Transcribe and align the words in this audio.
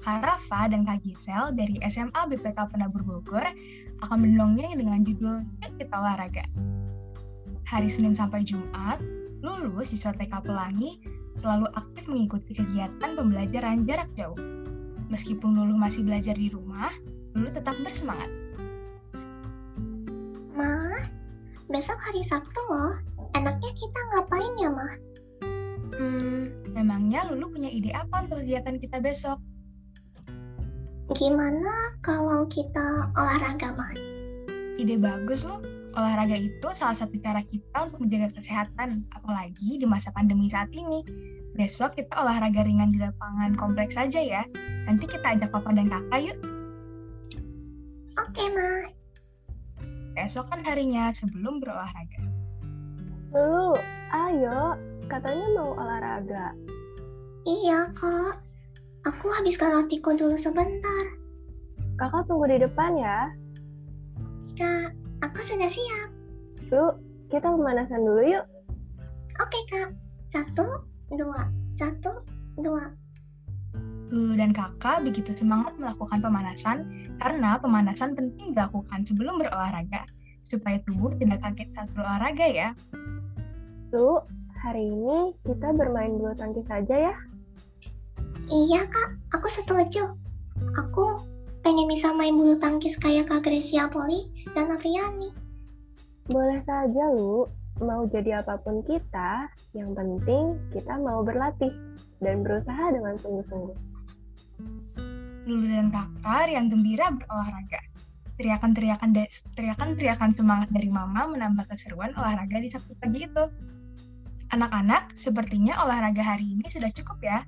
Kak 0.00 0.22
Rafa, 0.22 0.68
dan 0.68 0.84
Kak 0.84 1.02
Gisel 1.02 1.56
dari 1.56 1.80
SMA 1.88 2.20
BPK 2.28 2.72
Penabur 2.72 3.02
Bogor 3.02 3.44
akan 4.04 4.18
mendongeng 4.20 4.76
dengan 4.76 5.00
judul 5.02 5.42
Yuk 5.64 5.72
Kita 5.80 5.96
Olahraga. 5.96 6.44
Hari 7.66 7.88
Senin 7.90 8.14
sampai 8.14 8.46
Jumat, 8.46 9.02
Lulu, 9.42 9.82
siswa 9.82 10.14
TK 10.14 10.42
Pelangi, 10.46 11.02
selalu 11.36 11.66
aktif 11.74 12.08
mengikuti 12.08 12.56
kegiatan 12.56 13.18
pembelajaran 13.18 13.84
jarak 13.84 14.08
jauh. 14.14 14.38
Meskipun 15.10 15.54
Lulu 15.54 15.74
masih 15.78 16.02
belajar 16.02 16.34
di 16.34 16.50
rumah, 16.50 16.90
Lulu 17.36 17.50
tetap 17.52 17.76
bersemangat. 17.82 18.30
Ma, 20.56 20.98
besok 21.68 21.98
hari 22.00 22.24
Sabtu 22.24 22.60
loh. 22.70 22.96
Enaknya 23.36 23.70
kita 23.76 24.00
ngapain 24.14 24.52
ya, 24.56 24.70
Ma? 24.72 24.88
Hmm, 25.96 26.42
memangnya 26.72 27.28
Lulu 27.28 27.54
punya 27.54 27.68
ide 27.68 27.92
apa 27.92 28.24
untuk 28.24 28.40
kegiatan 28.42 28.80
kita 28.80 28.98
besok? 28.98 29.38
Gimana 31.16 31.96
kalau 32.04 32.44
kita 32.44 33.08
olahraga, 33.16 33.72
Ma? 33.72 33.88
Ide 34.76 35.00
bagus 35.00 35.48
loh. 35.48 35.64
Olahraga 35.96 36.36
itu 36.36 36.68
salah 36.76 36.92
satu 36.92 37.16
cara 37.24 37.40
kita 37.40 37.88
untuk 37.88 38.04
menjaga 38.04 38.36
kesehatan, 38.36 39.08
apalagi 39.16 39.80
di 39.80 39.88
masa 39.88 40.12
pandemi 40.12 40.52
saat 40.52 40.68
ini. 40.76 41.00
Besok 41.56 41.96
kita 41.96 42.20
olahraga 42.20 42.60
ringan 42.60 42.92
di 42.92 43.00
lapangan 43.00 43.56
kompleks 43.56 43.96
saja 43.96 44.20
ya. 44.20 44.44
Nanti 44.84 45.08
kita 45.08 45.40
ajak 45.40 45.56
papa 45.56 45.72
dan 45.72 45.88
kakak 45.88 46.20
yuk. 46.20 46.38
Oke, 48.20 48.44
Ma. 48.52 48.92
Besok 50.12 50.52
kan 50.52 50.60
harinya 50.68 51.08
sebelum 51.16 51.64
berolahraga. 51.64 52.28
Lulu, 53.32 53.72
ayo, 54.12 54.76
katanya 55.08 55.48
mau 55.56 55.72
olahraga. 55.80 56.52
Iya, 57.48 57.88
Kak. 57.96 58.45
Aku 59.06 59.30
habis 59.38 59.54
galaktico 59.54 60.18
dulu 60.18 60.34
sebentar. 60.34 61.04
Kakak 61.94 62.26
tunggu 62.26 62.50
di 62.50 62.58
depan 62.58 62.90
ya. 62.98 63.30
Kak, 64.58 64.90
aku 65.22 65.38
sudah 65.46 65.70
siap. 65.70 66.10
Lu, 66.74 66.90
kita 67.30 67.46
pemanasan 67.46 68.02
dulu 68.02 68.26
yuk. 68.26 68.42
Oke, 69.38 69.60
Kak. 69.70 69.94
Satu, 70.34 70.82
dua. 71.14 71.46
Satu, 71.78 72.26
dua. 72.58 72.90
Lulu 74.10 74.34
dan 74.34 74.50
kakak 74.50 75.06
begitu 75.06 75.38
semangat 75.38 75.78
melakukan 75.78 76.18
pemanasan 76.18 76.82
karena 77.22 77.62
pemanasan 77.62 78.18
penting 78.18 78.58
dilakukan 78.58 79.06
sebelum 79.06 79.38
berolahraga 79.38 80.02
supaya 80.42 80.82
tubuh 80.82 81.14
tidak 81.14 81.46
kaget 81.46 81.70
saat 81.78 81.94
berolahraga 81.94 82.46
ya. 82.50 82.68
Lu, 83.94 84.18
hari 84.66 84.90
ini 84.90 85.30
kita 85.46 85.70
bermain 85.78 86.10
bulu 86.18 86.34
tangkis 86.34 86.66
saja 86.66 87.14
ya. 87.14 87.14
Iya, 88.46 88.86
Kak. 88.86 89.10
Aku 89.34 89.50
setuju. 89.50 90.14
Aku 90.78 91.26
pengen 91.66 91.90
bisa 91.90 92.14
main 92.14 92.38
bulu 92.38 92.54
tangkis 92.62 92.94
kayak 92.94 93.26
Kak 93.26 93.42
Gracia 93.42 93.90
Poli 93.90 94.30
dan 94.54 94.70
Apriani. 94.70 95.34
Boleh 96.30 96.62
saja 96.62 97.10
lu, 97.10 97.50
mau 97.82 98.06
jadi 98.06 98.38
apa 98.42 98.62
pun 98.62 98.86
kita, 98.86 99.50
yang 99.74 99.94
penting 99.98 100.54
kita 100.70 100.94
mau 100.94 101.26
berlatih 101.26 101.74
dan 102.22 102.46
berusaha 102.46 102.94
dengan 102.94 103.18
sungguh-sungguh. 103.18 103.78
Lulu 105.46 105.66
dan 105.66 105.90
kakak 105.90 106.46
yang 106.50 106.66
gembira 106.70 107.10
berolahraga. 107.14 107.82
Teriakan-teriakan 108.38 109.10
teriakan-teriakan 109.58 110.30
semangat 110.38 110.68
dari 110.70 110.90
mama 110.90 111.30
menambah 111.30 111.66
keseruan 111.66 112.14
olahraga 112.14 112.62
di 112.62 112.70
Sabtu 112.70 112.94
pagi 112.98 113.26
itu. 113.26 113.44
Anak-anak, 114.54 115.18
sepertinya 115.18 115.82
olahraga 115.82 116.22
hari 116.22 116.54
ini 116.54 116.66
sudah 116.70 116.90
cukup 116.94 117.18
ya. 117.26 117.42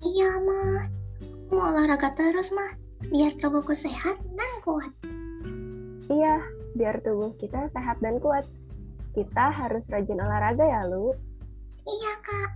Iya, 0.00 0.40
Ma. 0.40 0.88
Mau 1.52 1.60
olahraga 1.60 2.16
terus, 2.16 2.48
Ma. 2.56 2.64
Biar 3.12 3.36
tubuhku 3.36 3.76
sehat 3.76 4.16
dan 4.32 4.52
kuat. 4.64 4.88
Iya, 6.08 6.40
biar 6.72 7.04
tubuh 7.04 7.36
kita 7.36 7.68
sehat 7.76 8.00
dan 8.00 8.16
kuat. 8.16 8.48
Kita 9.12 9.52
harus 9.52 9.84
rajin 9.92 10.16
olahraga 10.16 10.64
ya, 10.64 10.88
Lu. 10.88 11.12
Iya, 11.84 12.12
Kak. 12.24 12.50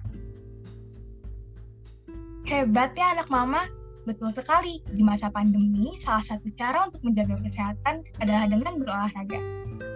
Hebat 2.49 2.97
ya 2.97 3.13
anak 3.13 3.29
mama. 3.29 3.69
Betul 4.05 4.37
sekali, 4.37 4.85
di 4.85 5.01
masa 5.01 5.33
pandemi, 5.33 5.97
salah 5.97 6.25
satu 6.25 6.49
cara 6.57 6.89
untuk 6.89 7.01
menjaga 7.05 7.41
kesehatan 7.41 8.05
adalah 8.21 8.45
dengan 8.49 8.77
berolahraga. 8.81 9.41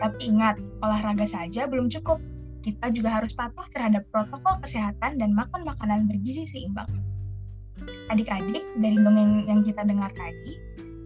Tapi 0.00 0.32
ingat, 0.32 0.56
olahraga 0.84 1.24
saja 1.28 1.68
belum 1.68 1.92
cukup. 1.92 2.20
Kita 2.60 2.92
juga 2.92 3.20
harus 3.20 3.32
patuh 3.32 3.64
terhadap 3.72 4.04
protokol 4.12 4.60
kesehatan 4.64 5.16
dan 5.16 5.30
makan 5.32 5.64
makanan 5.64 6.08
bergizi 6.08 6.44
seimbang. 6.44 7.07
Adik-adik, 8.08 8.64
dari 8.78 8.96
dongeng 8.96 9.44
yang 9.46 9.60
kita 9.60 9.84
dengar 9.84 10.10
tadi, 10.16 10.56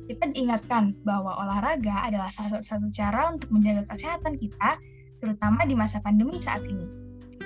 kita 0.06 0.28
diingatkan 0.34 0.98
bahwa 1.06 1.38
olahraga 1.40 2.04
adalah 2.06 2.28
salah 2.28 2.60
satu 2.60 2.90
cara 2.90 3.30
untuk 3.32 3.48
menjaga 3.54 3.86
kesehatan 3.90 4.36
kita, 4.38 4.78
terutama 5.22 5.62
di 5.64 5.74
masa 5.78 6.02
pandemi 6.02 6.38
saat 6.42 6.62
ini. 6.66 6.84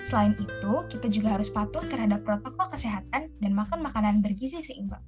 Selain 0.07 0.39
itu, 0.39 0.73
kita 0.87 1.11
juga 1.11 1.35
harus 1.35 1.51
patuh 1.51 1.83
terhadap 1.83 2.23
protokol 2.23 2.71
kesehatan 2.71 3.33
dan 3.43 3.53
makan 3.53 3.83
makanan 3.83 4.23
bergizi 4.23 4.63
seimbang. 4.63 5.03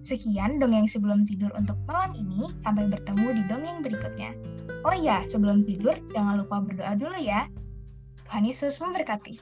Sekian 0.00 0.56
dongeng 0.56 0.88
sebelum 0.88 1.28
tidur 1.28 1.52
untuk 1.52 1.76
malam 1.84 2.16
ini, 2.16 2.48
sampai 2.64 2.88
bertemu 2.88 3.26
di 3.36 3.42
dongeng 3.44 3.84
berikutnya. 3.84 4.32
Oh 4.88 4.96
iya, 4.96 5.26
sebelum 5.28 5.68
tidur, 5.68 5.92
jangan 6.16 6.40
lupa 6.40 6.64
berdoa 6.64 6.96
dulu 6.96 7.20
ya. 7.20 7.44
Tuhan 8.24 8.48
Yesus 8.48 8.80
memberkati. 8.80 9.36